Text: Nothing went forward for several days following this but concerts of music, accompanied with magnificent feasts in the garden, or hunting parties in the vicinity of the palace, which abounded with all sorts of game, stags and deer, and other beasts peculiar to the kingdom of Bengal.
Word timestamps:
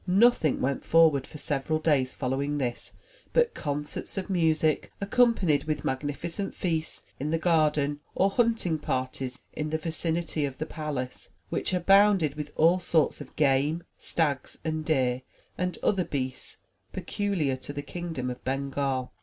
Nothing 0.07 0.61
went 0.61 0.83
forward 0.83 1.27
for 1.27 1.37
several 1.37 1.77
days 1.77 2.15
following 2.15 2.57
this 2.57 2.93
but 3.33 3.53
concerts 3.53 4.17
of 4.17 4.31
music, 4.31 4.91
accompanied 4.99 5.65
with 5.65 5.85
magnificent 5.85 6.55
feasts 6.55 7.03
in 7.19 7.29
the 7.29 7.37
garden, 7.37 7.99
or 8.15 8.31
hunting 8.31 8.79
parties 8.79 9.37
in 9.53 9.69
the 9.69 9.77
vicinity 9.77 10.43
of 10.43 10.57
the 10.57 10.65
palace, 10.65 11.29
which 11.49 11.71
abounded 11.71 12.33
with 12.33 12.51
all 12.55 12.79
sorts 12.79 13.21
of 13.21 13.35
game, 13.35 13.83
stags 13.95 14.57
and 14.65 14.85
deer, 14.85 15.21
and 15.55 15.77
other 15.83 16.03
beasts 16.03 16.57
peculiar 16.93 17.55
to 17.57 17.71
the 17.71 17.83
kingdom 17.83 18.31
of 18.31 18.43
Bengal. 18.43 19.11